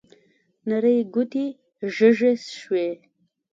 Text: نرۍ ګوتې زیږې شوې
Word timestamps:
نرۍ 0.67 0.97
ګوتې 1.13 1.45
زیږې 1.95 2.31
شوې 2.59 2.87